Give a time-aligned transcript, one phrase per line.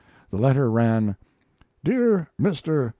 [0.31, 1.15] The letter ran:
[1.83, 2.89] DEAR MR.